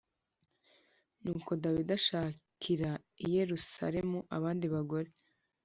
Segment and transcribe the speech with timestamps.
[1.23, 2.91] Nuko dawidi ashakira
[3.25, 5.09] i yerusalemu abandi bagore